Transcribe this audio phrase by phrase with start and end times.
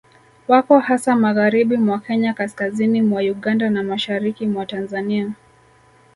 [0.47, 5.31] Wako hasa magharibi mwa Kenya kaskazini mwa Uganda na mashariki mwa Tanzania